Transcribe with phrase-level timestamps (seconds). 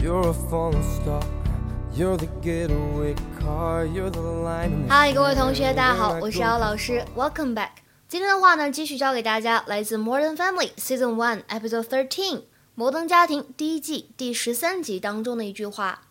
[0.00, 1.20] You're a falling star.
[1.96, 3.86] You're the getaway car.
[3.86, 4.88] You're the line.
[4.88, 7.70] Hi，各位同学，大家好，我是姚老师，Welcome back。
[8.08, 12.36] 今天的话呢，继续教给大家来自《Modern Family》Season One Episode Thirteen
[12.76, 16.02] 《摩登家庭》第一季第十三集当中的一句话。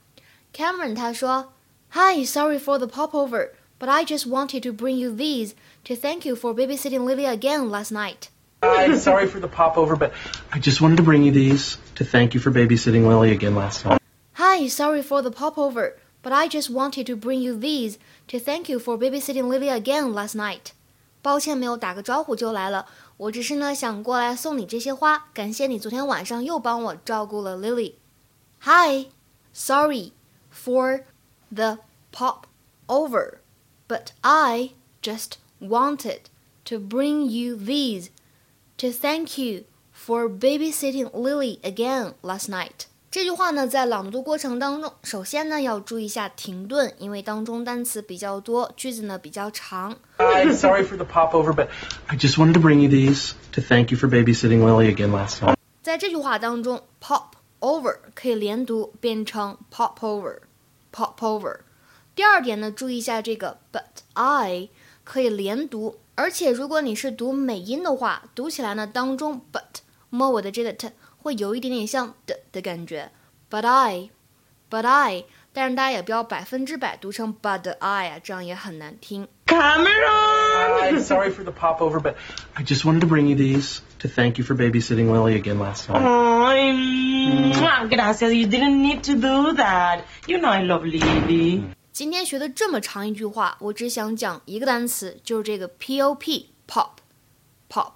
[0.53, 1.53] Cameron 他说
[1.93, 6.36] ：“Hi, sorry for the popover, but I just wanted to bring you these to thank you
[6.36, 8.30] for babysitting Lily again last night.”
[8.62, 10.12] I'm sorry for the popover, but
[10.52, 13.84] I just wanted to bring you these to thank you for babysitting Lily again last
[13.84, 14.00] night.
[14.34, 18.68] Hi, sorry for the popover, but I just wanted to bring you these to thank
[18.68, 20.72] you for babysitting Lily again last night.
[21.22, 22.86] 抱歉，没有打个招呼就来了。
[23.16, 29.06] 我只是呢想过来送你这些花，感谢你昨天晚上又帮我照顾了 Lily。Hi,
[29.52, 30.12] sorry
[30.52, 31.02] for
[31.52, 31.78] the
[32.12, 32.46] pop
[32.86, 33.38] over,
[33.88, 34.70] but I
[35.02, 36.22] just wanted
[36.64, 38.08] to bring you these
[38.78, 42.86] to thank you for babysitting Lily again last night。
[43.10, 49.98] 这句话呢，在朗读过程当中，首先呢要注意一下停顿，因为当中单词比较多，句子呢比较长。
[50.16, 51.68] I'm sorry for the popover, but
[52.06, 55.42] I just wanted to bring you these to thank you for babysitting Lily again last
[55.42, 55.56] night.
[55.82, 61.58] 在这句话当中，pop over 可以连读变成 pop over，pop over。
[62.16, 63.82] 第二点呢，注意一下这个 but
[64.14, 64.68] I
[65.04, 65.98] 可以连读。
[66.14, 73.10] 而且如果你是读美音的话，读起来呢当中 but 末尾的这个 t 会有一点点像的的感觉。
[73.50, 79.26] But I，but I，但是大家也不要百分之百读成 but I 啊，这样也很难听。
[79.46, 79.86] Cameron!
[80.82, 82.14] I'm sorry for the popover, but
[82.54, 85.88] I just wanted to bring you these to thank you for babysitting Lily again last
[85.88, 86.02] night.
[86.02, 86.52] Oh,
[87.88, 88.32] gracias.
[88.32, 90.04] You didn't need to do that.
[90.26, 91.64] You know I love Lily.
[91.96, 96.88] 今天学的这么长一句话，我只想讲一个单词，就是这个 pop pop
[97.68, 97.92] pop。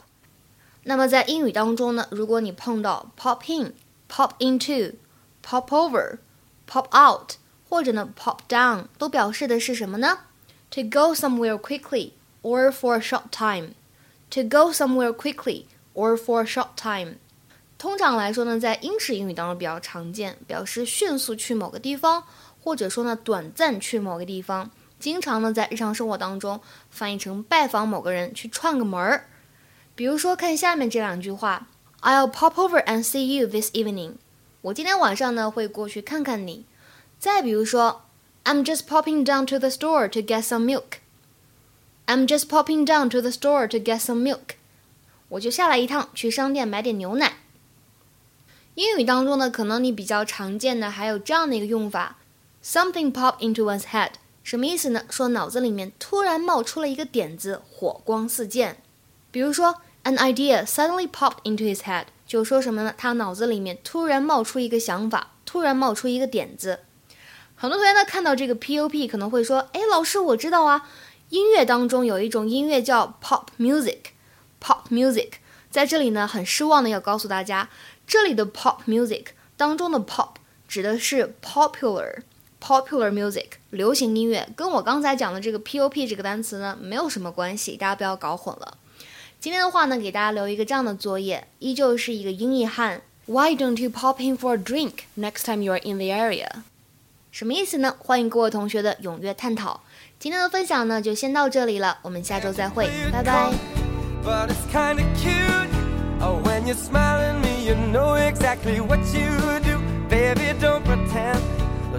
[0.85, 7.33] 那么在英语当中呢，如果你碰到 pop in、pop into、pop over、pop out，
[7.69, 10.19] 或者呢 pop down，都表示的是什么呢？
[10.71, 12.13] To go somewhere quickly
[12.43, 13.71] or for a short time.
[14.31, 15.65] To go somewhere quickly
[15.95, 17.17] or for a short time.
[17.79, 22.25] 通常来说呢，在英式英语当中比较常见，表示迅速去某个地方。
[22.64, 29.26] 或者说呢，短暂去某个地方，经常呢在日常生活当中翻译成拜访某个人，去串个门儿。
[29.96, 31.68] 比如说，看下面这两句话
[32.02, 34.14] ：I'll pop over and see you this evening。
[34.62, 36.66] 我今天晚上呢会过去看看你。
[37.20, 38.04] 再比如说
[38.46, 41.00] ，I'm just popping down to the store to get some milk。
[42.06, 44.56] I'm just popping down to the store to get some milk。
[45.30, 47.34] 我就下来一趟，去商店买点牛奶。
[48.76, 52.18] 英语当中呢，可能你比较常见的还有这样的一个用法。
[52.64, 54.12] Something pop into one's head，
[54.44, 55.04] 什么意思呢？
[55.10, 58.78] 说脑子里面突然冒出了一个点子，火光四溅。
[59.32, 62.94] 比如说，an idea suddenly popped into his head，就说什么呢？
[62.96, 66.82] 他脑子里面突然冒出一个想法，突然冒出一个点子。
[67.56, 70.88] 很多同学呢看到这个 pop 可能会说，哎，老师，我知道啊，
[71.30, 75.32] 音乐当中有一种音乐叫 pop music，pop music，
[75.72, 77.70] 在这里呢很失望的要告诉大家，
[78.06, 80.34] 这里的 pop music 当中的 pop
[80.68, 82.22] 指的是 popular。
[82.62, 88.78] Popular music，流行音乐，跟我刚才讲的这个 pop 这个单词呢，没有什么关系，大家不要搞混了。
[89.40, 93.02] 今天的话呢，给大家留一个这样的作业，依旧是一个英译汉。
[93.26, 96.48] Why don't you pop in for a drink next time you are in the area？
[97.32, 97.96] 什么意思呢？
[97.98, 99.82] 欢迎各位同学的踊跃探讨。
[100.20, 103.52] 今天的分享呢，就先到这里了，我们下周再会，拜拜。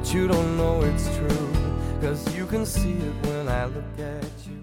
[0.03, 1.49] But you don't know it's true,
[2.01, 4.62] cause you can see it when I look at you.